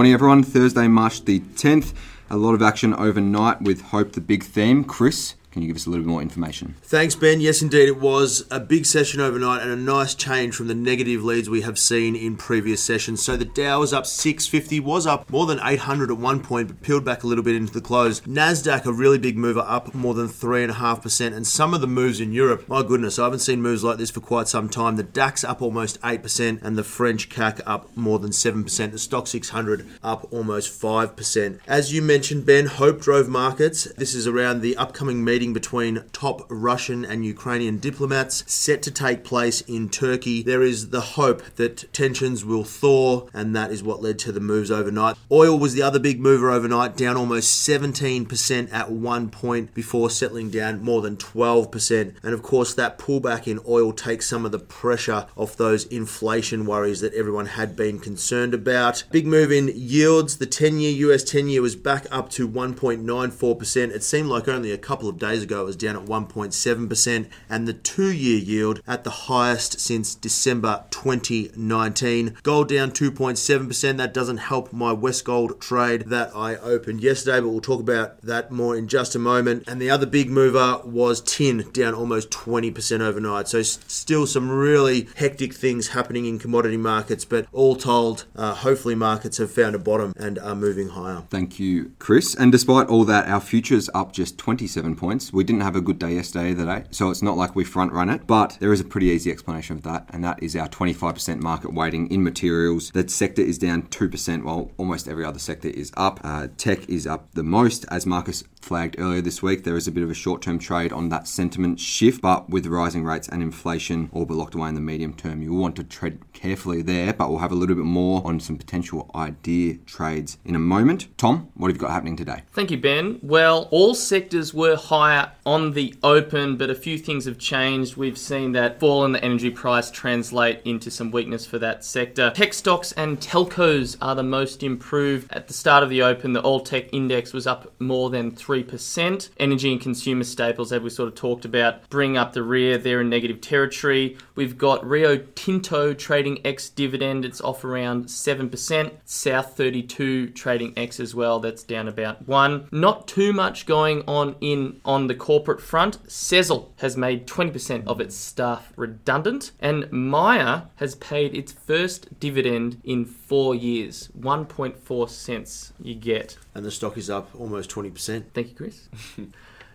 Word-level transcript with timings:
Morning, 0.00 0.14
everyone. 0.14 0.42
Thursday, 0.42 0.88
March 0.88 1.26
the 1.26 1.40
10th. 1.40 1.92
A 2.30 2.38
lot 2.38 2.54
of 2.54 2.62
action 2.62 2.94
overnight 2.94 3.60
with 3.60 3.82
Hope, 3.82 4.12
the 4.12 4.22
big 4.22 4.42
theme. 4.42 4.82
Chris, 4.82 5.34
can 5.50 5.62
you 5.62 5.68
give 5.68 5.76
us 5.76 5.86
a 5.86 5.90
little 5.90 6.04
bit 6.04 6.10
more 6.10 6.22
information? 6.22 6.76
Thanks, 6.82 7.16
Ben. 7.16 7.40
Yes, 7.40 7.60
indeed, 7.60 7.88
it 7.88 7.98
was 7.98 8.46
a 8.50 8.60
big 8.60 8.86
session 8.86 9.20
overnight 9.20 9.62
and 9.62 9.70
a 9.72 9.76
nice 9.76 10.14
change 10.14 10.54
from 10.54 10.68
the 10.68 10.74
negative 10.74 11.24
leads 11.24 11.50
we 11.50 11.62
have 11.62 11.78
seen 11.78 12.14
in 12.14 12.36
previous 12.36 12.82
sessions. 12.82 13.24
So 13.24 13.36
the 13.36 13.44
Dow 13.44 13.80
was 13.80 13.92
up 13.92 14.06
650, 14.06 14.78
was 14.80 15.06
up 15.06 15.28
more 15.28 15.46
than 15.46 15.58
800 15.62 16.10
at 16.10 16.18
one 16.18 16.40
point, 16.40 16.68
but 16.68 16.82
peeled 16.82 17.04
back 17.04 17.24
a 17.24 17.26
little 17.26 17.42
bit 17.42 17.56
into 17.56 17.72
the 17.72 17.80
close. 17.80 18.20
Nasdaq, 18.22 18.86
a 18.86 18.92
really 18.92 19.18
big 19.18 19.36
mover, 19.36 19.64
up 19.66 19.92
more 19.92 20.14
than 20.14 20.28
three 20.28 20.62
and 20.62 20.70
a 20.70 20.74
half 20.74 21.02
percent, 21.02 21.34
and 21.34 21.46
some 21.46 21.74
of 21.74 21.80
the 21.80 21.88
moves 21.88 22.20
in 22.20 22.32
Europe. 22.32 22.68
My 22.68 22.82
goodness, 22.82 23.18
I 23.18 23.24
haven't 23.24 23.40
seen 23.40 23.60
moves 23.60 23.82
like 23.82 23.98
this 23.98 24.10
for 24.10 24.20
quite 24.20 24.46
some 24.46 24.68
time. 24.68 24.96
The 24.96 25.02
DAX 25.02 25.42
up 25.42 25.60
almost 25.62 25.98
eight 26.04 26.22
percent, 26.22 26.60
and 26.62 26.78
the 26.78 26.84
French 26.84 27.28
CAC 27.28 27.60
up 27.66 27.96
more 27.96 28.20
than 28.20 28.32
seven 28.32 28.62
percent. 28.62 28.92
The 28.92 28.98
Stoxx 28.98 29.28
600 29.28 29.86
up 30.02 30.32
almost 30.32 30.70
five 30.70 31.16
percent. 31.16 31.60
As 31.66 31.92
you 31.92 32.02
mentioned, 32.02 32.46
Ben, 32.46 32.66
hope 32.66 33.00
drove 33.00 33.28
markets. 33.28 33.84
This 33.96 34.14
is 34.14 34.28
around 34.28 34.60
the 34.60 34.76
upcoming 34.76 35.24
meeting 35.24 35.39
meeting 35.40 35.54
between 35.54 36.04
top 36.12 36.42
Russian 36.50 37.02
and 37.02 37.24
Ukrainian 37.24 37.78
diplomats 37.78 38.44
set 38.46 38.82
to 38.82 38.90
take 38.90 39.24
place 39.24 39.62
in 39.62 39.88
Turkey. 39.88 40.42
There 40.42 40.60
is 40.60 40.90
the 40.90 41.00
hope 41.00 41.42
that 41.56 41.90
tensions 41.94 42.44
will 42.44 42.62
thaw, 42.62 43.26
and 43.32 43.56
that 43.56 43.72
is 43.72 43.82
what 43.82 44.02
led 44.02 44.18
to 44.18 44.32
the 44.32 44.40
moves 44.40 44.70
overnight. 44.70 45.16
Oil 45.32 45.58
was 45.58 45.72
the 45.72 45.80
other 45.80 45.98
big 45.98 46.20
mover 46.20 46.50
overnight, 46.50 46.94
down 46.94 47.16
almost 47.16 47.66
17% 47.66 48.70
at 48.70 48.90
one 48.90 49.30
point 49.30 49.72
before 49.72 50.10
settling 50.10 50.50
down 50.50 50.82
more 50.82 51.00
than 51.00 51.16
12%. 51.16 52.14
And 52.22 52.34
of 52.34 52.42
course, 52.42 52.74
that 52.74 52.98
pullback 52.98 53.46
in 53.46 53.60
oil 53.66 53.94
takes 53.94 54.28
some 54.28 54.44
of 54.44 54.52
the 54.52 54.58
pressure 54.58 55.26
off 55.36 55.56
those 55.56 55.86
inflation 55.86 56.66
worries 56.66 57.00
that 57.00 57.14
everyone 57.14 57.46
had 57.46 57.74
been 57.74 57.98
concerned 57.98 58.52
about. 58.52 59.04
Big 59.10 59.26
move 59.26 59.50
in 59.50 59.72
yields. 59.74 60.36
The 60.36 60.44
10 60.44 60.80
year 60.80 61.10
US 61.10 61.24
10 61.24 61.48
year 61.48 61.62
was 61.62 61.76
back 61.76 62.06
up 62.10 62.28
to 62.30 62.46
1.94%. 62.46 63.90
It 63.90 64.02
seemed 64.02 64.28
like 64.28 64.46
only 64.46 64.72
a 64.72 64.76
couple 64.76 65.08
of 65.08 65.18
days 65.18 65.29
days 65.30 65.42
ago 65.42 65.62
it 65.62 65.64
was 65.64 65.76
down 65.76 65.96
at 65.96 66.04
1.7%, 66.04 67.26
and 67.48 67.68
the 67.68 67.72
two 67.72 68.12
year 68.12 68.38
yield 68.38 68.80
at 68.86 69.04
the 69.04 69.10
highest 69.10 69.78
since 69.78 70.14
December 70.14 70.84
2019. 70.90 72.36
Gold 72.42 72.68
down 72.68 72.90
2.7%. 72.90 73.96
That 73.96 74.14
doesn't 74.14 74.38
help 74.38 74.72
my 74.72 74.92
Westgold 74.92 75.60
trade 75.60 76.02
that 76.06 76.34
I 76.34 76.56
opened 76.56 77.02
yesterday, 77.02 77.40
but 77.40 77.48
we'll 77.48 77.60
talk 77.60 77.80
about 77.80 78.20
that 78.22 78.50
more 78.50 78.76
in 78.76 78.88
just 78.88 79.14
a 79.14 79.18
moment. 79.18 79.64
And 79.68 79.80
the 79.80 79.90
other 79.90 80.06
big 80.06 80.30
mover 80.30 80.80
was 80.84 81.20
tin, 81.20 81.70
down 81.72 81.94
almost 81.94 82.30
20% 82.30 83.00
overnight. 83.00 83.48
So, 83.48 83.62
still 83.62 84.26
some 84.26 84.50
really 84.50 85.08
hectic 85.16 85.54
things 85.54 85.88
happening 85.88 86.26
in 86.26 86.38
commodity 86.38 86.76
markets, 86.76 87.24
but 87.24 87.46
all 87.52 87.76
told, 87.76 88.24
uh, 88.34 88.54
hopefully 88.54 88.94
markets 88.94 89.38
have 89.38 89.50
found 89.50 89.74
a 89.74 89.78
bottom 89.78 90.12
and 90.16 90.38
are 90.38 90.56
moving 90.56 90.88
higher. 90.90 91.22
Thank 91.30 91.60
you, 91.60 91.92
Chris. 91.98 92.34
And 92.34 92.50
despite 92.50 92.88
all 92.88 93.04
that, 93.04 93.28
our 93.28 93.40
futures 93.40 93.88
up 93.94 94.12
just 94.12 94.38
27 94.38 94.96
points 94.96 95.19
We 95.32 95.44
didn't 95.44 95.62
have 95.62 95.76
a 95.76 95.80
good 95.80 95.98
day 95.98 96.14
yesterday, 96.14 96.54
today, 96.54 96.84
so 96.90 97.10
it's 97.10 97.22
not 97.22 97.36
like 97.36 97.54
we 97.54 97.64
front 97.64 97.92
run 97.92 98.08
it, 98.08 98.26
but 98.26 98.56
there 98.60 98.72
is 98.72 98.80
a 98.80 98.84
pretty 98.84 99.08
easy 99.08 99.30
explanation 99.30 99.76
of 99.76 99.82
that, 99.82 100.06
and 100.10 100.24
that 100.24 100.42
is 100.42 100.56
our 100.56 100.68
25% 100.68 101.40
market 101.40 101.74
weighting 101.74 102.10
in 102.10 102.24
materials. 102.24 102.90
That 102.92 103.10
sector 103.10 103.42
is 103.42 103.58
down 103.58 103.82
2%, 103.82 104.44
while 104.44 104.70
almost 104.78 105.08
every 105.08 105.24
other 105.24 105.38
sector 105.38 105.68
is 105.68 105.92
up. 105.96 106.20
Uh, 106.24 106.48
tech 106.56 106.88
is 106.88 107.06
up 107.06 107.30
the 107.32 107.42
most, 107.42 107.84
as 107.90 108.06
Marcus 108.06 108.44
flagged 108.60 108.96
earlier 108.98 109.20
this 109.20 109.42
week. 109.42 109.64
There 109.64 109.76
is 109.76 109.88
a 109.88 109.92
bit 109.92 110.02
of 110.02 110.10
a 110.10 110.14
short 110.14 110.42
term 110.42 110.58
trade 110.58 110.92
on 110.92 111.08
that 111.08 111.26
sentiment 111.26 111.80
shift, 111.80 112.20
but 112.20 112.48
with 112.48 112.66
rising 112.66 113.04
rates 113.04 113.28
and 113.28 113.42
inflation 113.42 114.10
all 114.12 114.24
but 114.24 114.34
locked 114.34 114.54
away 114.54 114.68
in 114.68 114.74
the 114.74 114.80
medium 114.80 115.14
term, 115.14 115.42
you 115.42 115.52
will 115.52 115.60
want 115.60 115.76
to 115.76 115.84
tread 115.84 116.20
carefully 116.32 116.82
there, 116.82 117.12
but 117.12 117.28
we'll 117.30 117.38
have 117.38 117.52
a 117.52 117.56
little 117.56 117.76
bit 117.76 117.84
more 117.84 118.26
on 118.26 118.40
some 118.40 118.56
potential 118.56 119.10
idea 119.14 119.74
trades 119.86 120.38
in 120.44 120.54
a 120.54 120.58
moment. 120.58 121.08
Tom, 121.18 121.50
what 121.54 121.68
have 121.68 121.76
you 121.76 121.80
got 121.80 121.90
happening 121.90 122.16
today? 122.16 122.42
Thank 122.52 122.70
you, 122.70 122.78
Ben. 122.78 123.18
Well, 123.22 123.68
all 123.70 123.94
sectors 123.94 124.54
were 124.54 124.76
higher 124.76 125.09
on 125.46 125.72
the 125.72 125.94
open, 126.02 126.56
but 126.56 126.70
a 126.70 126.74
few 126.74 126.98
things 126.98 127.24
have 127.24 127.38
changed. 127.38 127.96
We've 127.96 128.18
seen 128.18 128.52
that 128.52 128.80
fall 128.80 129.04
in 129.04 129.12
the 129.12 129.24
energy 129.24 129.50
price 129.50 129.90
translate 129.90 130.60
into 130.64 130.90
some 130.90 131.10
weakness 131.10 131.46
for 131.46 131.58
that 131.58 131.84
sector. 131.84 132.30
Tech 132.34 132.54
stocks 132.54 132.92
and 132.92 133.20
telcos 133.20 133.96
are 134.00 134.14
the 134.14 134.22
most 134.22 134.62
improved. 134.62 135.32
At 135.32 135.48
the 135.48 135.54
start 135.54 135.82
of 135.82 135.90
the 135.90 136.02
open, 136.02 136.32
the 136.32 136.40
all 136.40 136.60
tech 136.60 136.92
index 136.92 137.32
was 137.32 137.46
up 137.46 137.72
more 137.80 138.10
than 138.10 138.32
3%. 138.32 139.30
Energy 139.38 139.72
and 139.72 139.80
consumer 139.80 140.24
staples, 140.24 140.72
as 140.72 140.80
we 140.80 140.90
sort 140.90 141.08
of 141.08 141.14
talked 141.14 141.44
about, 141.44 141.88
bring 141.90 142.16
up 142.16 142.32
the 142.32 142.42
rear. 142.42 142.78
They're 142.78 143.00
in 143.00 143.10
negative 143.10 143.40
territory. 143.40 144.16
We've 144.34 144.56
got 144.56 144.86
Rio 144.86 145.16
Tinto 145.34 145.94
trading 145.94 146.40
ex 146.44 146.68
dividend, 146.68 147.24
it's 147.24 147.40
off 147.40 147.64
around 147.64 148.06
7%. 148.06 148.92
South 149.04 149.56
32 149.56 150.30
trading 150.30 150.72
ex 150.76 151.00
as 151.00 151.14
well, 151.14 151.40
that's 151.40 151.62
down 151.62 151.88
about 151.88 152.26
1. 152.28 152.68
Not 152.72 153.08
too 153.08 153.32
much 153.32 153.66
going 153.66 154.02
on 154.06 154.36
in 154.40 154.80
on 154.84 154.99
the 155.06 155.14
corporate 155.14 155.60
front. 155.60 156.02
Sezzle 156.06 156.68
has 156.78 156.96
made 156.96 157.26
20% 157.26 157.86
of 157.86 158.00
its 158.00 158.16
staff 158.16 158.72
redundant, 158.76 159.52
and 159.60 159.90
Myer 159.92 160.68
has 160.76 160.94
paid 160.96 161.34
its 161.34 161.52
first 161.52 162.18
dividend 162.20 162.80
in 162.84 163.04
four 163.04 163.54
years 163.54 164.08
1.4 164.18 165.08
cents 165.08 165.72
you 165.80 165.94
get. 165.94 166.36
And 166.54 166.64
the 166.64 166.70
stock 166.70 166.96
is 166.96 167.10
up 167.10 167.30
almost 167.38 167.70
20%. 167.70 168.24
Thank 168.34 168.48
you, 168.48 168.54
Chris. 168.54 168.88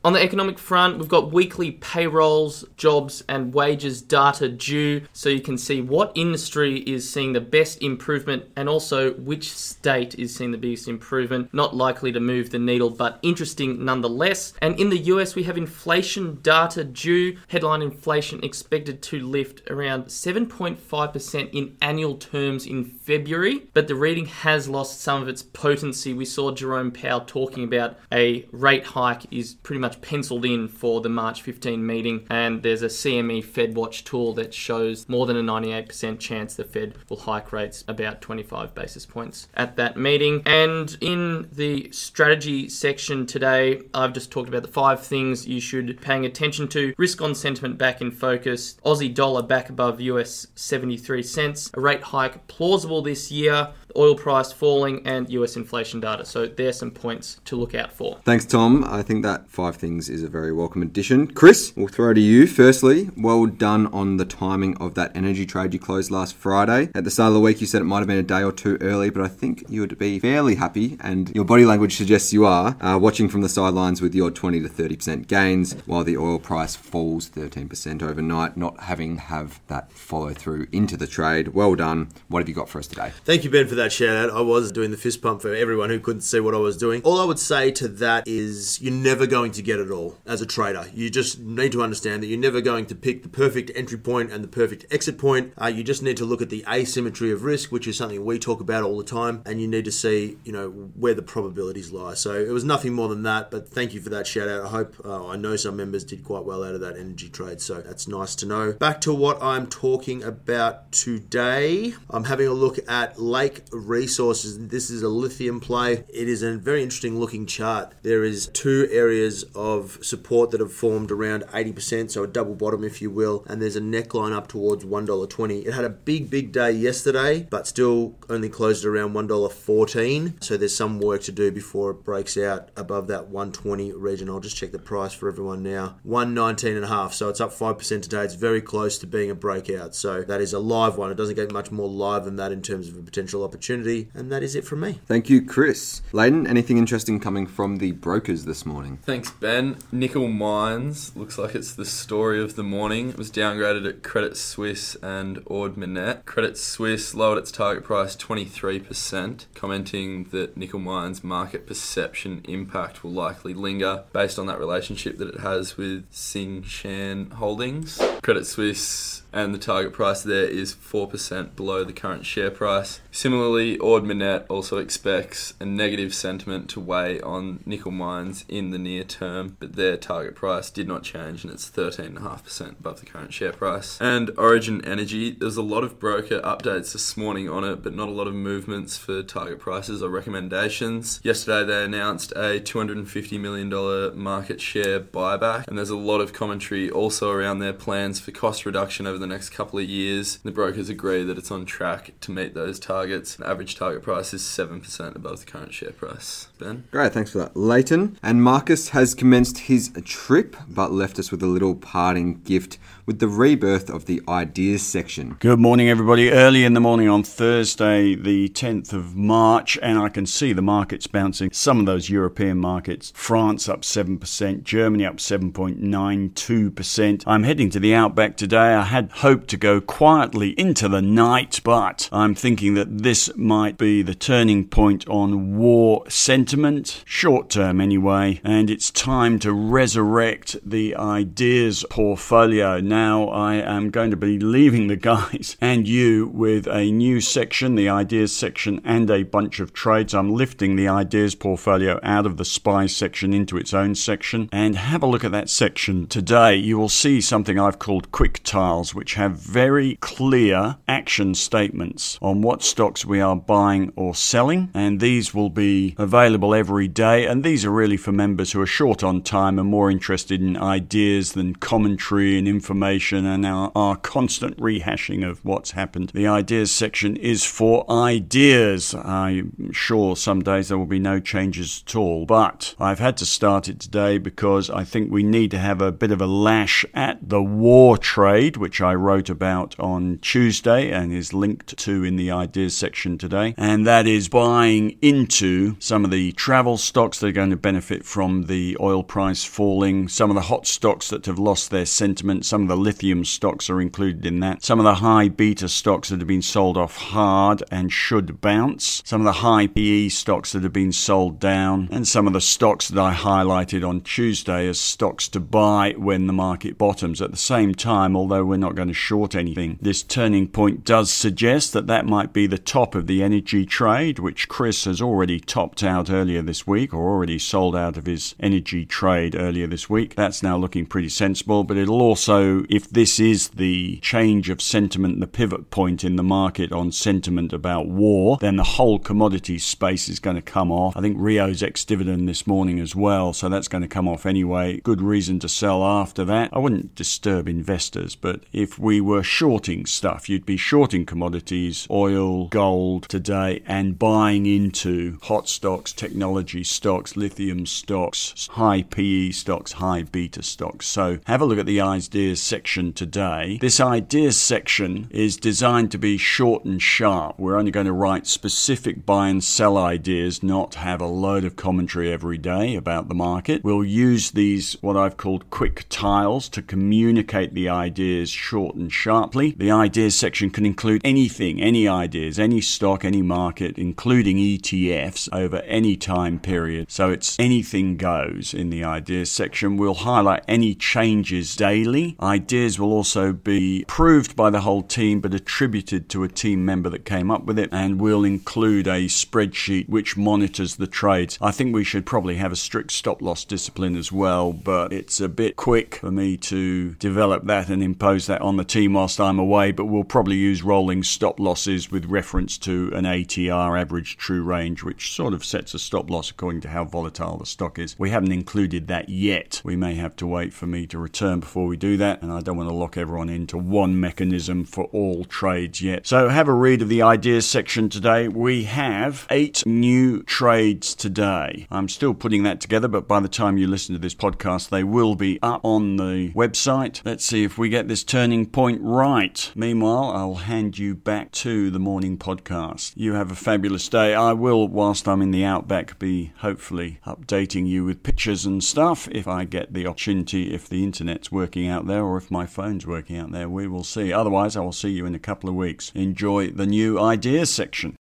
On 0.06 0.14
the 0.14 0.22
economic 0.22 0.60
front, 0.60 1.00
we've 1.00 1.08
got 1.08 1.32
weekly 1.32 1.72
payrolls, 1.72 2.64
jobs, 2.78 3.24
and 3.28 3.52
wages 3.56 4.04
data 4.04 4.48
due 4.48 5.02
so 5.14 5.30
you 5.30 5.42
can 5.42 5.58
see 5.58 5.82
what 5.82 6.12
industry 6.14 6.82
is 6.82 7.12
seeing 7.12 7.34
the 7.34 7.42
best 7.42 7.82
improvement 7.82 8.44
and 8.56 8.70
also 8.70 9.14
which 9.14 9.52
state 9.52 10.14
is 10.20 10.36
seeing 10.36 10.52
the 10.52 10.60
biggest 10.60 10.88
improvement. 10.88 11.52
Not 11.56 11.76
likely 11.76 12.12
to 12.12 12.20
move 12.20 12.52
the 12.52 12.60
needle, 12.60 12.92
but 12.92 13.18
interesting 13.24 13.84
nonetheless. 13.84 14.54
And 14.62 14.80
in 14.80 14.92
the 14.92 15.00
US, 15.16 15.34
we 15.34 15.42
have 15.46 15.58
inflation 15.58 16.38
data 16.44 16.84
due. 16.84 17.38
Headline 17.48 17.82
inflation 17.82 18.44
expected 18.44 19.02
to 19.02 19.20
lift 19.20 19.68
around 19.72 20.06
7.5% 20.06 21.50
in 21.52 21.78
annual 21.82 22.14
terms 22.18 22.68
in 22.68 22.86
February, 22.86 23.64
but 23.74 23.88
the 23.88 23.96
reading 23.96 24.28
has 24.28 24.70
lost 24.70 25.02
some 25.02 25.24
of 25.24 25.28
its 25.28 25.42
potency. 25.42 26.14
We 26.14 26.26
saw 26.26 26.52
Jerome 26.52 26.92
Powell 26.92 27.22
talking 27.22 27.64
about 27.64 27.98
a 28.12 28.46
rate 28.52 28.86
hike 28.86 29.34
is 29.34 29.56
pretty 29.56 29.80
much 29.80 29.95
much 29.96 30.02
penciled 30.02 30.46
in 30.46 30.68
for 30.68 31.02
the 31.02 31.10
March 31.10 31.42
15 31.42 31.86
meeting, 31.86 32.26
and 32.30 32.64
there's 32.64 32.82
a 32.82 32.88
CME 32.88 33.44
Fed 33.44 33.76
Watch 33.76 34.04
tool 34.04 34.34
that 34.34 34.54
shows 34.54 35.08
more 35.08 35.26
than 35.26 35.38
a 35.38 35.42
98% 35.42 36.20
chance 36.20 36.56
the 36.56 36.64
Fed 36.64 36.96
will 37.10 37.18
hike 37.18 37.52
rates 37.52 37.84
about 37.88 38.22
25 38.22 38.74
basis 38.74 39.06
points 39.06 39.48
at 39.56 39.76
that 39.76 39.98
meeting. 39.98 40.42
And 40.46 40.98
in 41.02 41.50
the 41.52 41.90
strategy 41.92 42.70
section 42.70 43.26
today, 43.26 43.82
I've 43.94 44.14
just 44.14 44.32
talked 44.32 44.50
about 44.50 44.64
the 44.64 44.70
five 44.70 45.02
things 45.02 45.48
you 45.48 45.60
should 45.60 45.88
be 45.88 45.94
paying 45.94 46.26
attention 46.26 46.68
to. 46.70 46.94
Risk 46.98 47.22
on 47.22 47.36
sentiment 47.36 47.78
back 47.78 48.02
in 48.02 48.12
focus, 48.12 48.78
Aussie 48.86 49.14
dollar 49.14 49.44
back 49.44 49.70
above 49.70 50.02
US 50.02 50.48
73 50.56 51.24
cents, 51.24 51.72
a 51.74 51.82
rate 51.82 52.04
hike 52.04 52.48
plausible 52.48 53.02
this 53.02 53.32
year 53.32 53.74
oil 53.98 54.16
price 54.16 54.52
falling, 54.52 55.06
and 55.06 55.30
US 55.30 55.56
inflation 55.56 56.00
data. 56.00 56.26
So 56.26 56.48
there's 56.48 56.78
some 56.78 56.92
points 56.92 57.40
to 57.46 57.56
look 57.56 57.76
out 57.76 57.92
for. 57.92 58.20
Thanks, 58.24 58.46
Tom. 58.46 58.84
I 58.84 59.02
think 59.02 59.24
that 59.24 59.50
five 59.50 59.76
things 59.76 60.10
is 60.10 60.24
a 60.24 60.28
very 60.28 60.52
welcome 60.52 60.82
addition. 60.82 61.28
Chris, 61.28 61.74
we'll 61.76 61.88
throw 61.88 62.14
to 62.14 62.20
you. 62.22 62.48
Firstly, 62.48 63.10
well 63.18 63.46
done 63.46 63.88
on 63.88 64.18
the 64.18 64.26
timing 64.26 64.78
of 64.78 64.96
that 64.96 65.16
energy 65.16 65.46
trade 65.46 65.74
you 65.74 65.80
closed 65.80 66.12
last 66.12 66.36
Friday. 66.36 66.90
At 66.96 67.04
the 67.04 67.12
start 67.12 67.30
of 67.30 67.34
the 67.36 67.40
week, 67.40 67.62
you 67.62 67.68
said 67.68 67.82
it 67.82 67.86
might 67.86 68.00
have 68.00 68.08
been 68.08 68.18
a 68.18 68.24
day 68.24 68.44
or 68.44 68.52
two 68.52 68.78
early, 68.82 69.10
but 69.10 69.24
I 69.24 69.28
think 69.28 69.64
you 69.70 69.82
would 69.82 69.98
be 69.98 70.20
fairly 70.20 70.56
happy, 70.56 70.98
and 71.02 71.34
your 71.36 71.46
body 71.46 71.66
language 71.66 71.96
suggests 71.96 72.34
you 72.34 72.46
are, 72.46 72.76
uh, 72.82 72.98
watching 72.98 73.30
from 73.30 73.42
the 73.42 73.50
sidelines 73.50 74.02
with 74.02 74.16
your 74.16 74.32
20 74.32 74.62
to 74.62 74.70
30% 74.70 75.28
gains 75.28 75.74
while 75.86 76.04
the 76.04 76.18
oil 76.18 76.40
price 76.40 76.76
falls 76.76 77.30
13% 77.30 78.02
overnight, 78.02 78.58
not 78.58 78.80
having 78.82 79.18
have 79.18 79.60
that 79.68 79.92
follow 79.92 80.34
through 80.34 80.68
into 80.72 80.98
the 80.98 81.08
trade. 81.08 81.50
Well 81.50 81.76
done. 81.76 82.10
What 82.28 82.40
have 82.40 82.50
you 82.50 82.56
got 82.56 82.70
for 82.70 82.80
us 82.80 82.88
today? 82.88 83.12
Thank 83.24 83.44
you, 83.44 83.50
Ben, 83.50 83.68
for 83.68 83.76
that 83.76 83.85
that 83.86 83.92
shout 83.92 84.16
out. 84.16 84.36
I 84.36 84.42
was 84.42 84.72
doing 84.72 84.90
the 84.90 84.98
fist 84.98 85.22
pump 85.22 85.42
for 85.42 85.54
everyone 85.54 85.92
who 85.92 86.00
couldn't 86.00 86.22
see 86.22 86.40
what 86.40 86.56
I 86.56 86.58
was 86.58 86.76
doing. 86.76 87.04
All 87.04 87.20
I 87.20 87.24
would 87.24 87.38
say 87.38 87.72
to 87.74 87.88
that 87.88 88.28
is 88.28 88.82
you're 88.82 88.92
never 88.92 89.28
going 89.28 89.52
to 89.52 89.62
get 89.62 89.80
it 89.80 89.92
all 89.92 90.18
as 90.26 90.42
a 90.42 90.46
trader. 90.46 90.88
You 90.94 91.12
just 91.12 91.40
need 91.40 91.72
to 91.74 91.84
understand 91.84 92.24
that 92.24 92.28
you're 92.28 92.40
never 92.40 92.62
going 92.62 92.88
to 92.88 92.96
pick 92.96 93.22
the 93.22 93.30
perfect 93.30 93.72
entry 93.76 94.00
point 94.00 94.32
and 94.32 94.44
the 94.44 94.48
perfect 94.48 94.86
exit 94.92 95.20
point. 95.20 95.54
Uh, 95.62 95.68
you 95.68 95.84
just 95.84 96.02
need 96.02 96.18
to 96.18 96.26
look 96.26 96.42
at 96.42 96.50
the 96.50 96.66
asymmetry 96.68 97.32
of 97.32 97.44
risk, 97.44 97.72
which 97.72 97.88
is 97.88 97.96
something 97.96 98.26
we 98.26 98.40
talk 98.40 98.60
about 98.60 98.84
all 98.84 98.98
the 98.98 99.04
time, 99.04 99.44
and 99.46 99.62
you 99.62 99.68
need 99.68 99.86
to 99.86 99.92
see, 99.92 100.38
you 100.44 100.52
know, 100.52 100.70
where 100.70 101.14
the 101.14 101.22
probabilities 101.22 101.92
lie. 101.92 102.16
So 102.16 102.34
it 102.34 102.50
was 102.50 102.64
nothing 102.64 102.94
more 102.94 103.08
than 103.08 103.22
that, 103.24 103.52
but 103.52 103.70
thank 103.70 103.94
you 103.94 104.02
for 104.02 104.10
that 104.10 104.26
shout 104.26 104.48
out. 104.48 104.66
I 104.66 104.70
hope, 104.70 104.96
uh, 105.06 105.28
I 105.28 105.36
know 105.36 105.56
some 105.56 105.76
members 105.76 106.04
did 106.04 106.24
quite 106.24 106.44
well 106.44 106.64
out 106.64 106.74
of 106.74 106.82
that 106.82 106.98
energy 106.98 107.30
trade, 107.30 107.62
so 107.62 107.82
that's 107.82 108.08
nice 108.08 108.34
to 108.38 108.48
know. 108.48 108.74
Back 108.74 109.00
to 109.02 109.14
what 109.14 109.42
I'm 109.44 109.68
talking 109.68 110.24
about 110.24 110.92
today. 110.92 111.94
I'm 112.10 112.24
having 112.24 112.48
a 112.48 112.54
look 112.54 112.80
at 112.90 113.20
Lake 113.20 113.62
Resources. 113.76 114.68
This 114.68 114.90
is 114.90 115.04
a 115.04 115.10
lithium 115.10 115.60
play. 115.60 116.04
It 116.10 116.28
is 116.30 116.42
a 116.42 116.58
very 116.58 116.82
interesting 116.82 117.20
looking 117.20 117.46
chart. 117.46 117.94
There 118.04 118.24
is 118.24 118.48
two 118.48 118.88
areas 118.92 119.44
of 119.56 120.00
support 120.02 120.52
that 120.52 120.60
have 120.60 120.74
formed 120.74 121.12
around 121.12 121.44
80%, 121.54 122.12
so 122.12 122.24
a 122.24 122.28
double 122.28 122.56
bottom, 122.56 122.84
if 122.84 123.02
you 123.02 123.10
will, 123.10 123.44
and 123.48 123.62
there's 123.62 123.76
a 123.76 123.82
neckline 123.82 124.34
up 124.34 124.48
towards 124.48 124.86
$1.20. 124.86 125.66
It 125.66 125.74
had 125.74 125.86
a 125.86 125.90
big, 125.90 126.30
big 126.30 126.52
day 126.52 126.72
yesterday, 126.72 127.48
but 127.50 127.68
still 127.68 128.16
only 128.30 128.50
closed 128.50 128.86
around 128.86 129.14
$1.14. 129.14 130.44
So 130.44 130.58
there's 130.58 130.76
some 130.76 131.00
work 131.00 131.22
to 131.24 131.32
do 131.32 131.52
before 131.52 131.92
it 131.92 132.04
breaks 132.04 132.38
out 132.38 132.70
above 132.78 133.08
that 133.08 133.28
120 133.28 133.92
region. 133.94 134.30
I'll 134.30 134.40
just 134.40 134.58
check 134.58 134.72
the 134.72 134.80
price 134.80 135.14
for 135.14 135.28
everyone 135.28 135.64
now. 135.64 135.98
119 136.04 136.76
and 136.76 136.86
a 136.86 136.88
half. 136.88 137.14
So 137.14 137.30
it's 137.30 137.42
up 137.42 137.52
5% 137.52 138.02
today. 138.02 138.24
It's 138.24 138.36
very 138.36 138.62
close 138.62 138.98
to 139.00 139.08
being 139.08 139.30
a 139.30 139.36
breakout. 139.36 139.96
So 139.96 140.22
that 140.24 140.42
is 140.42 140.54
a 140.54 140.60
live 140.60 140.98
one. 140.98 141.12
It 141.12 141.18
doesn't 141.18 141.36
get 141.36 141.52
much 141.52 141.72
more 141.72 141.90
live 141.90 142.26
than 142.26 142.38
that 142.38 142.52
in 142.52 142.62
terms 142.62 142.88
of 142.88 142.98
a 142.98 143.02
potential 143.02 143.44
opportunity. 143.44 143.65
And 144.14 144.32
that 144.32 144.44
is 144.44 144.56
it 144.56 144.64
from 144.64 144.82
me. 144.82 145.00
Thank 145.06 145.30
you, 145.30 145.42
Chris. 145.42 146.02
Layden, 146.12 146.48
anything 146.48 146.78
interesting 146.78 147.20
coming 147.20 147.48
from 147.48 147.78
the 147.78 147.94
brokers 147.94 148.46
this 148.46 148.66
morning? 148.66 149.00
Thanks, 149.04 149.32
Ben. 149.32 149.78
Nickel 149.92 150.28
Mines 150.28 151.16
looks 151.16 151.38
like 151.38 151.56
it's 151.56 151.74
the 151.74 151.86
story 151.86 152.42
of 152.42 152.56
the 152.56 152.64
morning. 152.64 153.10
It 153.10 153.18
was 153.18 153.32
downgraded 153.32 153.88
at 153.88 154.04
Credit 154.04 154.38
Suisse 154.38 154.96
and 155.02 155.42
Ord 155.46 155.76
Minnett. 155.76 156.26
Credit 156.26 156.58
Suisse 156.58 157.16
lowered 157.16 157.38
its 157.38 157.52
target 157.52 157.84
price 157.84 158.16
23%, 158.16 159.46
commenting 159.56 160.26
that 160.26 160.56
Nickel 160.56 160.80
Mines' 160.80 161.24
market 161.24 161.66
perception 161.66 162.42
impact 162.48 163.04
will 163.04 163.12
likely 163.12 163.54
linger 163.54 164.04
based 164.14 164.38
on 164.38 164.46
that 164.46 164.60
relationship 164.60 165.18
that 165.18 165.30
it 165.30 165.40
has 165.40 165.78
with 165.78 166.10
Tsingshan 166.12 167.34
Holdings. 167.34 168.02
Credit 168.22 168.46
Suisse 168.46 169.24
and 169.32 169.54
the 169.54 169.60
target 169.60 169.94
price 169.94 170.24
there 170.24 170.46
is 170.46 170.74
4% 170.74 171.56
below 171.56 171.84
the 171.84 171.94
current 171.94 172.26
share 172.26 172.50
price. 172.50 173.02
Similarly, 173.46 173.78
Ord 173.78 174.06
also 174.50 174.80
expects 174.80 175.54
a 175.60 175.66
negative 175.66 176.16
sentiment 176.16 176.68
to 176.72 176.80
weigh 176.80 177.22
on 177.22 177.62
nickel 177.64 177.92
mines 177.92 178.44
in 178.50 178.72
the 178.72 178.80
near 178.80 179.04
term, 179.04 179.56
but 179.60 179.76
their 179.76 179.98
target 179.98 180.34
price 180.34 180.72
did 180.72 180.88
not 180.88 181.04
change 181.04 181.44
and 181.44 181.54
it's 181.54 181.70
13.5% 181.70 182.80
above 182.80 183.00
the 183.00 183.06
current 183.06 183.34
share 183.34 183.52
price. 183.52 184.02
And 184.02 184.32
Origin 184.36 184.84
Energy, 184.84 185.30
there's 185.30 185.58
a 185.58 185.62
lot 185.62 185.84
of 185.84 186.00
broker 186.00 186.42
updates 186.42 186.94
this 186.94 187.16
morning 187.16 187.48
on 187.48 187.64
it, 187.64 187.84
but 187.84 187.94
not 187.94 188.08
a 188.08 188.12
lot 188.12 188.26
of 188.26 188.34
movements 188.34 188.98
for 188.98 189.22
target 189.22 189.60
prices 189.60 190.02
or 190.02 190.10
recommendations. 190.10 191.20
Yesterday 191.24 191.68
they 191.68 191.84
announced 191.84 192.32
a 192.32 192.60
$250 192.60 193.40
million 193.40 193.70
market 194.18 194.60
share 194.60 195.00
buyback, 195.00 195.68
and 195.68 195.78
there's 195.78 195.92
a 195.92 195.96
lot 195.96 196.20
of 196.20 196.34
commentary 196.34 196.90
also 196.90 197.30
around 197.30 197.60
their 197.60 197.74
plans 197.74 198.20
for 198.20 198.32
cost 198.32 198.66
reduction 198.66 199.06
over 199.06 199.20
the 199.20 199.28
next 199.28 199.52
couple 199.52 199.78
of 199.78 199.86
years. 199.86 200.40
The 200.40 200.52
brokers 200.52 200.90
agree 200.90 201.24
that 201.24 201.38
it's 201.38 201.52
on 201.52 201.66
track 201.66 202.14
to 202.22 202.32
meet 202.32 202.56
those 202.56 202.80
targets. 202.80 203.35
Average 203.44 203.76
target 203.76 204.04
price 204.04 204.34
is 204.34 204.42
7% 204.42 205.16
above 205.16 205.40
the 205.40 205.46
current 205.46 205.74
share 205.74 205.92
price. 205.92 206.48
Ben? 206.60 206.86
Great, 206.92 207.14
thanks 207.14 207.32
for 207.32 207.40
that. 207.40 207.58
Leighton 207.58 208.18
and 208.24 208.44
Marcus 208.44 208.90
has 208.90 209.14
commenced 209.14 209.60
his 209.60 209.92
trip, 210.06 210.56
but 210.68 210.92
left 210.92 211.20
us 211.20 211.32
with 211.32 211.44
a 211.44 211.48
little 211.48 211.76
parting 211.76 212.42
gift 212.42 212.78
with 213.06 213.20
the 213.20 213.28
rebirth 213.28 213.90
of 213.90 214.06
the 214.06 214.22
ideas 214.28 214.82
section. 214.82 215.36
Good 215.40 215.60
morning, 215.60 215.88
everybody. 215.90 216.32
Early 216.32 216.66
in 216.66 216.74
the 216.74 216.80
morning 216.80 217.08
on 217.08 217.22
Thursday, 217.22 218.16
the 218.16 218.50
10th 218.50 218.94
of 218.94 219.16
March, 219.16 219.78
and 219.82 220.00
I 220.00 220.10
can 220.10 220.26
see 220.26 220.54
the 220.54 220.64
markets 220.64 221.06
bouncing. 221.06 221.52
Some 221.52 221.80
of 221.80 221.86
those 221.86 222.10
European 222.10 222.58
markets 222.58 223.12
France 223.16 223.70
up 223.70 223.82
7%, 223.82 224.64
Germany 224.64 225.06
up 225.06 225.18
7.92%. 225.18 227.24
I'm 227.28 227.44
heading 227.44 227.70
to 227.70 227.80
the 227.80 227.94
Outback 227.94 228.38
today. 228.38 228.74
I 228.74 228.86
had 228.86 229.12
hoped 229.12 229.50
to 229.50 229.58
go 229.58 229.80
quietly 229.82 230.60
into 230.60 230.88
the 230.88 231.04
night, 231.04 231.62
but 231.64 232.10
I'm 232.12 232.34
thinking 232.34 232.74
that 232.74 233.04
this 233.04 233.30
might 233.36 233.78
be 233.78 234.02
the 234.02 234.16
turning 234.16 234.68
point 234.68 235.08
on 235.08 235.58
war 235.58 236.10
sentiment, 236.10 237.04
short 237.06 237.52
term 237.52 237.80
anyway, 237.80 238.42
and 238.44 238.72
it's 238.72 238.90
time 238.90 239.38
to 239.40 239.54
resurrect 239.54 240.58
the 240.68 240.96
ideas 240.96 241.86
portfolio. 241.90 242.80
Now 242.80 242.95
I 242.96 243.56
am 243.56 243.90
going 243.90 244.12
to 244.12 244.16
be 244.16 244.40
leaving 244.40 244.88
the 244.88 244.96
guys 244.96 245.58
and 245.62 245.86
you 245.86 246.28
with 246.28 246.66
a 246.66 246.92
new 246.92 247.20
section, 247.20 247.76
the 247.76 247.90
ideas 247.90 248.34
section, 248.34 248.80
and 248.86 249.10
a 249.10 249.24
bunch 249.24 249.60
of 249.60 249.74
trades. 249.74 250.14
I'm 250.14 250.32
lifting 250.32 250.78
the 250.78 250.88
ideas 250.88 251.36
portfolio 251.36 252.00
out 252.04 252.26
of 252.26 252.38
the 252.38 252.46
SPY 252.46 252.86
section 252.86 253.34
into 253.34 253.58
its 253.58 253.74
own 253.74 253.96
section 253.96 254.48
and 254.52 254.78
have 254.78 255.04
a 255.04 255.08
look 255.08 255.26
at 255.26 255.34
that 255.34 255.50
section 255.50 256.08
today. 256.08 256.56
You 256.56 256.78
will 256.78 256.88
see 256.88 257.20
something 257.20 257.60
I've 257.60 257.80
called 257.80 258.14
quick 258.14 258.42
tiles, 258.44 258.96
which 258.96 259.16
have 259.16 259.34
very 259.34 259.96
clear 259.96 260.78
action 260.88 261.36
statements 261.36 262.18
on 262.22 262.42
what 262.42 262.64
stocks 262.64 263.04
we 263.04 263.20
are 263.20 263.36
buying 263.36 263.92
or 263.98 264.16
selling, 264.16 264.70
and 264.74 265.02
these 265.02 265.34
will 265.34 265.50
be 265.50 265.96
available 265.98 266.56
every 266.56 266.88
day. 266.88 267.26
And 267.26 267.44
these 267.44 267.66
are 267.66 267.72
really 267.72 267.98
for 267.98 268.14
members 268.14 268.54
who 268.54 268.62
are 268.62 268.66
short 268.66 269.04
on 269.04 269.22
time 269.22 269.60
and 269.60 269.70
more 269.70 269.92
interested 269.92 270.42
in 270.42 270.56
ideas 270.56 271.34
than 271.34 271.56
commentary 271.56 272.38
and 272.38 272.48
information 272.48 272.85
and 272.86 273.46
our, 273.46 273.72
our 273.76 273.96
constant 273.96 274.58
rehashing 274.58 275.28
of 275.28 275.44
what's 275.44 275.72
happened. 275.72 276.12
The 276.14 276.28
ideas 276.28 276.72
section 276.72 277.18
is 277.18 277.44
for 277.44 277.90
ideas. 277.90 278.94
I'm 278.94 279.72
sure 279.72 280.16
some 280.16 280.42
days 280.42 280.70
there 280.70 280.78
will 280.78 280.86
be 280.86 281.00
no 281.00 281.20
changes 281.20 281.84
at 281.88 281.96
all, 281.96 282.26
but 282.26 282.76
I've 282.80 283.00
had 283.00 283.18
to 283.18 283.26
start 283.26 283.68
it 283.68 283.80
today 283.80 284.18
because 284.18 284.70
I 284.70 284.84
think 284.84 285.12
we 285.12 285.24
need 285.24 285.52
to 285.52 285.58
have 285.58 285.82
a 285.82 285.92
bit 285.92 286.12
of 286.12 286.22
a 286.22 286.28
lash 286.28 286.86
at 286.94 287.30
the 287.30 287.42
war 287.42 287.98
trade, 287.98 288.58
which 288.58 288.82
I 288.82 288.94
wrote 288.94 289.30
about 289.30 289.76
on 289.80 290.20
Tuesday 290.22 290.92
and 290.92 291.12
is 291.12 291.34
linked 291.34 291.76
to 291.78 292.04
in 292.04 292.16
the 292.16 292.32
ideas 292.32 292.78
section 292.78 293.18
today. 293.18 293.56
And 293.58 293.86
that 293.88 294.08
is 294.08 294.30
buying 294.30 294.98
into 295.02 295.76
some 295.80 296.06
of 296.06 296.12
the 296.12 296.32
travel 296.34 296.78
stocks 296.78 297.20
that 297.20 297.28
are 297.28 297.32
going 297.32 297.50
to 297.50 297.58
benefit 297.58 298.06
from 298.06 298.46
the 298.46 298.78
oil 298.80 299.04
price 299.04 299.44
falling, 299.44 300.08
some 300.08 300.30
of 300.30 300.36
the 300.36 300.42
hot 300.42 300.68
stocks 300.68 301.10
that 301.10 301.26
have 301.26 301.40
lost 301.40 301.72
their 301.72 301.86
sentiment, 301.86 302.46
some 302.46 302.64
of 302.64 302.68
the 302.68 302.75
lithium 302.76 303.26
stocks 303.26 303.70
are 303.70 303.82
included 303.82 304.26
in 304.26 304.40
that, 304.42 304.64
some 304.64 304.80
of 304.80 304.86
the 304.86 304.96
high 304.96 305.30
beta 305.30 305.70
stocks 305.70 306.10
that 306.10 306.20
have 306.20 306.28
been 306.28 306.42
sold 306.42 306.78
off 306.78 306.98
hard 306.98 307.64
and 307.72 307.92
should 307.92 308.42
bounce, 308.42 309.02
some 309.06 309.22
of 309.22 309.26
the 309.26 309.42
high 309.42 309.68
PE 309.68 310.10
stocks 310.10 310.52
that 310.52 310.64
have 310.64 310.74
been 310.74 310.92
sold 310.92 311.40
down, 311.40 311.88
and 311.92 312.08
some 312.08 312.28
of 312.28 312.34
the 312.34 312.42
stocks 312.42 312.88
that 312.90 313.02
I 313.02 313.14
highlighted 313.14 313.88
on 313.88 314.02
Tuesday 314.02 314.68
as 314.68 314.80
stocks 314.80 315.28
to 315.30 315.40
buy 315.40 315.94
when 315.98 316.28
the 316.28 316.34
market 316.34 316.78
bottoms. 316.78 317.22
At 317.22 317.32
the 317.32 317.38
same 317.38 317.74
time, 317.74 318.16
although 318.16 318.46
we're 318.46 318.58
not 318.58 318.76
going 318.76 318.88
to 318.88 318.94
short 318.94 319.36
anything, 319.36 319.78
this 319.82 320.04
turning 320.04 320.48
point 320.48 320.84
does 320.84 321.12
suggest 321.12 321.74
that 321.74 321.88
that 321.88 322.06
might 322.06 322.34
be 322.34 322.48
the 322.48 322.58
top 322.58 322.96
of 322.96 323.08
the 323.08 323.24
energy 323.24 323.66
trade, 323.66 324.20
which 324.20 324.50
Chris 324.50 324.86
has 324.86 325.02
already 325.02 325.40
topped 325.40 325.84
out 325.84 326.10
earlier 326.10 326.42
this 326.42 326.68
week 326.68 326.94
or 326.94 327.10
already 327.10 327.40
sold 327.40 327.76
out 327.76 327.98
of 327.98 328.06
his 328.06 328.36
energy 328.40 328.86
trade 328.86 329.36
earlier 329.36 329.68
this 329.68 329.90
week. 329.90 330.16
That's 330.16 330.44
now 330.44 330.58
looking 330.58 330.86
pretty 330.86 331.10
sensible, 331.10 331.64
but 331.64 331.78
it'll 331.78 332.02
also, 332.02 332.65
if 332.70 332.90
this 332.90 333.20
is 333.20 333.50
the 333.50 333.98
change 333.98 334.50
of 334.50 334.62
sentiment, 334.62 335.20
the 335.20 335.28
pivot 335.28 335.70
point 335.70 336.04
in 336.04 336.16
the 336.16 336.24
market 336.24 336.72
on 336.72 336.92
sentiment 336.92 337.54
about 337.54 337.88
war, 337.88 338.38
then 338.42 338.56
the 338.56 338.64
whole 338.64 339.00
commodity 339.00 339.58
space 339.58 340.10
is 340.10 340.20
going 340.20 340.36
to 340.36 340.42
come 340.42 340.72
off. 340.72 340.96
I 340.98 341.02
think 341.02 341.18
Rio's 341.20 341.64
ex 341.64 341.86
dividend 341.86 342.28
this 342.28 342.48
morning 342.48 342.80
as 342.80 342.96
well, 342.96 343.34
so 343.34 343.50
that's 343.50 343.68
going 343.68 343.82
to 343.82 343.88
come 343.88 344.08
off 344.08 344.26
anyway. 344.26 344.80
Good 344.82 345.02
reason 345.02 345.40
to 345.40 345.50
sell 345.50 345.84
after 345.84 346.26
that. 346.26 346.50
I 346.54 346.60
wouldn't 346.60 346.96
disturb 346.96 347.48
investors, 347.48 348.16
but 348.16 348.42
if 348.52 348.80
we 348.80 349.02
were 349.02 349.24
shorting 349.24 349.86
stuff, 349.86 350.30
you'd 350.30 350.46
be 350.46 350.58
shorting 350.58 351.06
commodities, 351.06 351.88
oil, 351.90 352.48
gold 352.48 353.08
today, 353.10 353.64
and 353.66 354.00
buying 354.00 354.46
into 354.46 355.18
hot 355.24 355.48
stocks, 355.50 355.92
technology 355.92 356.64
stocks, 356.64 357.16
lithium 357.16 357.66
stocks, 357.66 358.48
high 358.52 358.84
PE 358.84 359.32
stocks, 359.32 359.74
high 359.74 360.04
beta 360.04 360.44
stocks. 360.44 360.88
So 360.88 361.20
have 361.26 361.42
a 361.42 361.46
look 361.46 361.60
at 361.60 361.66
the 361.66 361.82
ideas 361.82 362.42
section 362.56 362.94
today. 362.94 363.58
This 363.60 363.82
ideas 363.82 364.40
section 364.40 365.10
is 365.12 365.36
designed 365.36 365.92
to 365.92 365.98
be 365.98 366.18
short 366.18 366.64
and 366.64 366.82
sharp. 366.82 367.38
We're 367.38 367.58
only 367.58 367.70
going 367.70 367.86
to 367.86 367.92
write 367.92 368.28
specific 368.28 369.06
buy 369.06 369.28
and 369.28 369.44
sell 369.44 369.78
ideas, 369.78 370.42
not 370.42 370.76
have 370.76 371.02
a 371.02 371.06
load 371.06 371.44
of 371.44 371.58
commentary 371.58 372.14
every 372.14 372.38
day 372.38 372.76
about 372.76 373.10
the 373.10 373.14
market. 373.14 373.62
We'll 373.62 373.84
use 373.84 374.32
these, 374.32 374.78
what 374.82 374.96
I've 374.96 375.18
called 375.18 375.50
quick 375.50 375.86
tiles, 375.90 376.48
to 376.48 376.62
communicate 376.62 377.54
the 377.54 377.68
ideas 377.68 378.30
short 378.30 378.76
and 378.76 378.90
sharply. 378.90 379.54
The 379.58 379.72
ideas 379.72 380.18
section 380.18 380.50
can 380.50 380.66
include 380.66 381.02
anything, 381.04 381.62
any 381.62 381.90
ideas, 381.90 382.40
any 382.40 382.62
stock, 382.62 383.04
any 383.04 383.22
market, 383.22 383.78
including 383.78 384.38
ETFs 384.38 385.28
over 385.34 385.58
any 385.64 385.98
time 385.98 386.40
period. 386.40 386.90
So 386.90 387.10
it's 387.10 387.38
anything 387.38 387.98
goes 387.98 388.54
in 388.54 388.70
the 388.70 388.86
ideas 388.86 389.30
section. 389.30 389.76
We'll 389.76 389.94
highlight 389.94 390.46
any 390.48 390.74
changes 390.74 391.54
daily. 391.58 392.16
Ideas 392.46 392.80
will 392.80 392.94
also 392.94 393.34
be 393.34 393.82
approved 393.82 394.36
by 394.36 394.52
the 394.52 394.62
whole 394.62 394.84
team 394.84 395.20
but 395.20 395.34
attributed 395.34 396.10
to 396.10 396.24
a 396.24 396.28
team 396.28 396.64
member 396.64 396.92
that 396.92 397.04
came 397.04 397.32
up 397.32 397.46
with 397.46 397.58
it, 397.58 397.70
and 397.72 398.00
we'll 398.00 398.24
include 398.24 398.86
a 398.88 399.06
spreadsheet 399.06 399.90
which 399.90 400.16
monitors 400.16 400.76
the 400.76 400.86
trades. 400.86 401.40
I 401.42 401.50
think 401.50 401.74
we 401.74 401.84
should 401.84 402.06
probably 402.06 402.36
have 402.36 402.52
a 402.52 402.56
strict 402.56 402.92
stop 402.92 403.20
loss 403.20 403.46
discipline 403.46 403.96
as 403.96 404.12
well, 404.12 404.54
but 404.54 404.94
it's 404.94 405.20
a 405.20 405.28
bit 405.28 405.56
quick 405.56 405.96
for 405.96 406.12
me 406.12 406.38
to 406.38 406.92
develop 406.94 407.46
that 407.46 407.70
and 407.70 407.82
impose 407.82 408.28
that 408.28 408.44
on 408.44 408.58
the 408.58 408.64
team 408.64 408.94
whilst 408.94 409.20
I'm 409.20 409.40
away. 409.40 409.72
But 409.72 409.86
we'll 409.86 410.04
probably 410.04 410.36
use 410.36 410.62
rolling 410.62 411.02
stop 411.02 411.40
losses 411.40 411.90
with 411.90 412.06
reference 412.06 412.60
to 412.60 412.92
an 412.94 413.06
ATR 413.06 413.82
average 413.82 414.18
true 414.18 414.44
range, 414.44 414.84
which 414.84 415.12
sort 415.16 415.34
of 415.34 415.44
sets 415.44 415.74
a 415.74 415.80
stop 415.80 416.12
loss 416.12 416.30
according 416.30 416.62
to 416.62 416.70
how 416.70 416.86
volatile 416.86 417.40
the 417.40 417.48
stock 417.48 417.80
is. 417.80 417.98
We 417.98 418.12
haven't 418.12 418.34
included 418.34 418.88
that 418.90 419.10
yet. 419.10 419.64
We 419.64 419.76
may 419.76 419.96
have 419.96 420.16
to 420.18 420.28
wait 420.28 420.54
for 420.54 420.68
me 420.68 420.86
to 420.86 421.00
return 421.00 421.40
before 421.40 421.66
we 421.66 421.76
do 421.76 421.98
that, 421.98 422.22
and 422.26 422.34
I 422.34 422.42
don't 422.42 422.58
want 422.58 422.70
to 422.70 422.76
lock 422.76 422.98
everyone 422.98 423.30
into 423.30 423.56
one 423.56 424.00
mechanism 424.00 424.66
for 424.66 424.86
all 424.86 425.26
trades 425.26 425.80
yet. 425.80 426.08
So 426.08 426.28
have 426.28 426.48
a 426.48 426.54
read 426.54 426.82
of 426.82 426.90
the 426.90 427.04
ideas 427.04 427.48
section 427.48 427.88
today. 427.88 428.28
We 428.28 428.64
have 428.64 429.28
eight 429.30 429.64
new 429.66 430.24
trades 430.24 430.96
today. 430.96 431.68
I'm 431.70 431.88
still 431.88 432.16
putting 432.16 432.42
that 432.42 432.60
together, 432.60 432.88
but 432.88 433.08
by 433.08 433.20
the 433.20 433.30
time 433.30 433.60
you 433.60 433.68
listen 433.68 433.94
to 433.94 434.02
this 434.02 434.16
podcast, 434.16 434.70
they 434.70 434.84
will 434.84 435.14
be 435.14 435.38
up 435.44 435.62
on 435.64 435.98
the 435.98 436.32
website. 436.34 437.02
Let's 437.06 437.24
see 437.24 437.44
if 437.44 437.60
we 437.60 437.70
get 437.70 437.88
this 437.88 438.04
turning 438.04 438.48
point 438.48 438.82
right. 438.82 439.52
Meanwhile, 439.54 440.12
I'll 440.16 440.36
hand 440.36 440.80
you 440.80 440.96
back 440.96 441.32
to 441.34 441.70
the 441.70 441.80
morning 441.80 442.18
podcast. 442.18 442.94
You 442.96 443.14
have 443.14 443.30
a 443.30 443.36
fabulous 443.36 443.88
day. 443.88 444.16
I 444.16 444.34
will, 444.34 444.68
whilst 444.68 445.08
I'm 445.08 445.22
in 445.22 445.30
the 445.30 445.46
outback, 445.46 446.00
be 446.00 446.34
hopefully 446.38 447.00
updating 447.06 447.68
you 447.68 447.86
with 447.86 448.02
pictures 448.02 448.48
and 448.48 448.64
stuff 448.64 449.08
if 449.12 449.28
I 449.28 449.44
get 449.44 449.74
the 449.74 449.86
opportunity, 449.86 450.52
if 450.56 450.68
the 450.68 450.84
internet's 450.84 451.32
working 451.32 451.68
out 451.68 451.86
there 451.86 452.15
if 452.18 452.32
my 452.32 452.46
phone's 452.46 452.86
working 452.86 453.18
out 453.18 453.32
there. 453.32 453.50
We 453.50 453.68
will 453.68 453.84
see. 453.84 454.12
Otherwise, 454.12 454.56
I 454.56 454.62
will 454.62 454.72
see 454.72 454.90
you 454.90 455.06
in 455.06 455.16
a 455.16 455.20
couple 455.20 455.50
of 455.50 455.56
weeks. 455.56 455.92
Enjoy 455.96 456.50
the 456.50 456.66
new 456.66 457.00
ideas 457.00 457.54
section. 457.54 457.96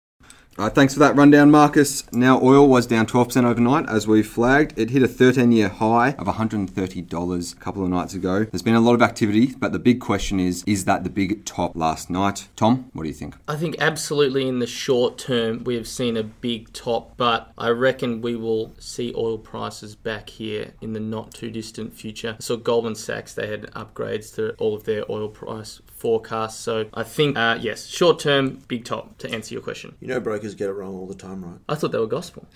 Right, 0.57 0.75
thanks 0.75 0.93
for 0.93 0.99
that 0.99 1.15
rundown, 1.15 1.49
Marcus. 1.49 2.03
Now, 2.11 2.37
oil 2.41 2.67
was 2.67 2.85
down 2.85 3.07
12% 3.07 3.45
overnight, 3.45 3.87
as 3.87 4.05
we 4.05 4.21
flagged. 4.21 4.77
It 4.77 4.89
hit 4.89 5.01
a 5.01 5.07
13 5.07 5.49
year 5.53 5.69
high 5.69 6.09
of 6.19 6.27
$130 6.27 7.53
a 7.53 7.55
couple 7.55 7.83
of 7.83 7.89
nights 7.89 8.13
ago. 8.13 8.43
There's 8.43 8.61
been 8.61 8.75
a 8.75 8.81
lot 8.81 8.93
of 8.93 9.01
activity, 9.01 9.55
but 9.57 9.71
the 9.71 9.79
big 9.79 10.01
question 10.01 10.41
is 10.41 10.65
is 10.67 10.83
that 10.85 11.05
the 11.05 11.09
big 11.09 11.45
top 11.45 11.73
last 11.73 12.09
night? 12.09 12.49
Tom, 12.57 12.91
what 12.91 13.03
do 13.03 13.07
you 13.07 13.15
think? 13.15 13.35
I 13.47 13.55
think 13.55 13.77
absolutely 13.79 14.45
in 14.45 14.59
the 14.59 14.67
short 14.67 15.17
term 15.17 15.63
we 15.63 15.75
have 15.75 15.87
seen 15.87 16.17
a 16.17 16.23
big 16.23 16.73
top, 16.73 17.15
but 17.15 17.51
I 17.57 17.69
reckon 17.69 18.21
we 18.21 18.35
will 18.35 18.73
see 18.77 19.13
oil 19.15 19.37
prices 19.37 19.95
back 19.95 20.31
here 20.31 20.73
in 20.81 20.91
the 20.91 20.99
not 20.99 21.33
too 21.33 21.49
distant 21.49 21.93
future. 21.93 22.35
I 22.37 22.43
saw 22.43 22.57
Goldman 22.57 22.95
Sachs, 22.95 23.33
they 23.33 23.47
had 23.47 23.71
upgrades 23.71 24.35
to 24.35 24.51
all 24.55 24.75
of 24.75 24.83
their 24.83 25.09
oil 25.09 25.29
price 25.29 25.81
forecasts. 26.01 26.59
So 26.59 26.87
I 26.93 27.03
think, 27.03 27.37
uh, 27.37 27.59
yes, 27.61 27.85
short 27.85 28.19
term, 28.19 28.59
big 28.67 28.85
top 28.85 29.19
to 29.19 29.29
answer 29.31 29.53
your 29.53 29.61
question. 29.61 29.95
You 29.99 30.07
know, 30.07 30.19
brokers 30.19 30.55
get 30.55 30.67
it 30.67 30.73
wrong 30.73 30.95
all 30.95 31.05
the 31.05 31.15
time, 31.15 31.45
right? 31.45 31.59
I 31.69 31.75
thought 31.75 31.91
they 31.91 31.99
were 31.99 32.07
gospel. 32.07 32.47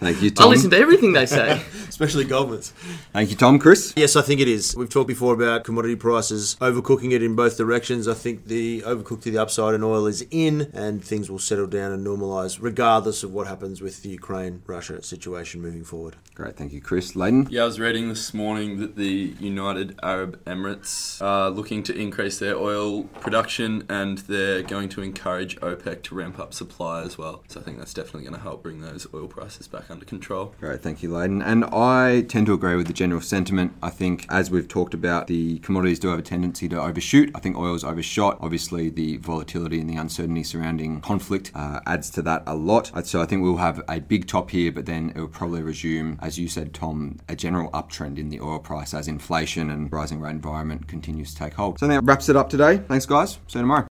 Thank 0.00 0.22
you, 0.22 0.30
Tom. 0.30 0.46
I 0.46 0.50
listen 0.50 0.70
to 0.70 0.78
everything 0.78 1.12
they 1.12 1.26
say. 1.26 1.62
Especially 1.88 2.24
Goldman's. 2.24 2.70
Thank 3.12 3.28
you, 3.30 3.36
Tom. 3.36 3.58
Chris? 3.58 3.92
Yes, 3.96 4.16
I 4.16 4.22
think 4.22 4.40
it 4.40 4.48
is. 4.48 4.74
We've 4.74 4.88
talked 4.88 5.08
before 5.08 5.34
about 5.34 5.64
commodity 5.64 5.96
prices 5.96 6.56
overcooking 6.60 7.12
it 7.12 7.22
in 7.22 7.36
both 7.36 7.58
directions. 7.58 8.08
I 8.08 8.14
think 8.14 8.46
the 8.46 8.80
overcooked 8.82 9.22
to 9.22 9.30
the 9.30 9.38
upside 9.38 9.74
in 9.74 9.82
oil 9.82 10.06
is 10.06 10.24
in, 10.30 10.70
and 10.72 11.04
things 11.04 11.30
will 11.30 11.38
settle 11.38 11.66
down 11.66 11.92
and 11.92 12.06
normalise, 12.06 12.58
regardless 12.60 13.22
of 13.22 13.32
what 13.34 13.46
happens 13.46 13.82
with 13.82 14.02
the 14.02 14.08
Ukraine 14.08 14.62
Russia 14.66 15.02
situation 15.02 15.60
moving 15.60 15.84
forward. 15.84 16.16
Great, 16.34 16.56
thank 16.56 16.72
you, 16.72 16.80
Chris. 16.80 17.12
Layden? 17.12 17.46
Yeah, 17.50 17.62
I 17.62 17.66
was 17.66 17.78
reading 17.78 18.08
this 18.08 18.32
morning 18.32 18.80
that 18.80 18.96
the 18.96 19.34
United 19.38 19.98
Arab 20.02 20.42
Emirates 20.46 21.20
are 21.20 21.50
looking 21.50 21.82
to 21.82 21.94
increase 21.94 22.37
their 22.38 22.56
oil 22.56 23.04
production 23.04 23.84
and 23.88 24.18
they're 24.18 24.62
going 24.62 24.88
to 24.90 25.02
encourage 25.02 25.56
OPEC 25.60 26.02
to 26.04 26.14
ramp 26.14 26.38
up 26.38 26.54
supply 26.54 27.02
as 27.02 27.18
well. 27.18 27.42
So 27.48 27.60
I 27.60 27.62
think 27.62 27.78
that's 27.78 27.94
definitely 27.94 28.22
going 28.22 28.34
to 28.34 28.40
help 28.40 28.62
bring 28.62 28.80
those 28.80 29.06
oil 29.12 29.28
prices 29.28 29.68
back 29.68 29.90
under 29.90 30.04
control. 30.04 30.54
Great, 30.60 30.80
thank 30.80 31.02
you, 31.02 31.10
Layden. 31.10 31.44
And 31.44 31.64
I 31.66 32.22
tend 32.22 32.46
to 32.46 32.52
agree 32.52 32.76
with 32.76 32.86
the 32.86 32.92
general 32.92 33.20
sentiment. 33.20 33.72
I 33.82 33.90
think, 33.90 34.26
as 34.30 34.50
we've 34.50 34.68
talked 34.68 34.94
about, 34.94 35.26
the 35.26 35.58
commodities 35.60 35.98
do 35.98 36.08
have 36.08 36.18
a 36.18 36.22
tendency 36.22 36.68
to 36.68 36.80
overshoot. 36.80 37.30
I 37.34 37.40
think 37.40 37.56
oil's 37.56 37.84
overshot. 37.84 38.38
Obviously, 38.40 38.88
the 38.90 39.16
volatility 39.18 39.80
and 39.80 39.88
the 39.88 39.96
uncertainty 39.96 40.44
surrounding 40.44 41.00
conflict 41.00 41.50
uh, 41.54 41.80
adds 41.86 42.10
to 42.10 42.22
that 42.22 42.42
a 42.46 42.54
lot. 42.54 42.90
Uh, 42.94 43.02
So 43.02 43.20
I 43.22 43.26
think 43.26 43.42
we'll 43.42 43.56
have 43.56 43.82
a 43.88 44.00
big 44.00 44.26
top 44.26 44.50
here, 44.50 44.70
but 44.72 44.86
then 44.86 45.12
it 45.14 45.20
will 45.20 45.28
probably 45.28 45.62
resume, 45.62 46.18
as 46.20 46.38
you 46.38 46.48
said, 46.48 46.74
Tom, 46.74 47.18
a 47.28 47.36
general 47.36 47.70
uptrend 47.70 48.18
in 48.18 48.28
the 48.28 48.40
oil 48.40 48.58
price 48.58 48.94
as 48.94 49.08
inflation 49.08 49.70
and 49.70 49.92
rising 49.92 50.20
rate 50.20 50.30
environment 50.30 50.88
continues 50.88 51.32
to 51.32 51.38
take 51.38 51.54
hold. 51.54 51.78
So 51.78 51.86
that 51.86 52.02
wraps 52.04 52.27
it 52.28 52.36
up 52.36 52.50
today. 52.50 52.78
Thanks, 52.88 53.06
guys. 53.06 53.32
See 53.46 53.58
you 53.58 53.62
tomorrow. 53.62 53.86